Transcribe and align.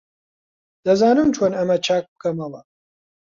دەزانم 0.85 1.29
چۆن 1.35 1.51
ئەمە 1.57 1.77
چاک 1.85 2.03
بکەمەوە. 2.11 2.61